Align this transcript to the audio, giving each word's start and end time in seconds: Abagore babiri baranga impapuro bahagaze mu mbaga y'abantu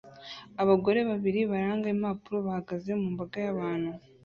Abagore 0.61 0.99
babiri 1.09 1.39
baranga 1.51 1.85
impapuro 1.95 2.37
bahagaze 2.47 2.89
mu 2.99 3.07
mbaga 3.13 3.37
y'abantu 3.45 3.91